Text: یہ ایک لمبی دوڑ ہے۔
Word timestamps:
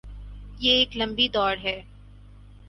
یہ 0.59 0.71
ایک 0.77 0.97
لمبی 0.97 1.27
دوڑ 1.33 1.55
ہے۔ 1.63 1.77